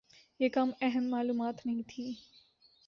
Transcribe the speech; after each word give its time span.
یہ 0.39 0.49
کم 0.49 0.69
اہم 0.81 1.09
معلومات 1.09 1.65
نہیں 1.65 1.81
تھیں۔ 1.87 2.11